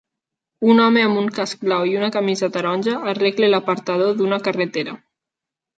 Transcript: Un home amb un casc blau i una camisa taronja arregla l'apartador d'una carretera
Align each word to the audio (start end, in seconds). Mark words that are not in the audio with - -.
Un 0.75 0.79
home 0.85 1.03
amb 1.07 1.19
un 1.23 1.27
casc 1.35 1.61
blau 1.67 1.85
i 1.91 1.95
una 1.99 2.09
camisa 2.17 2.49
taronja 2.57 2.97
arregla 3.13 3.53
l'apartador 3.57 4.21
d'una 4.23 4.43
carretera 4.49 5.03